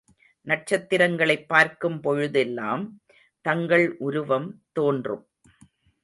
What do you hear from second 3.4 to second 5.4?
தங்கள் உருவம் தோன்றும்.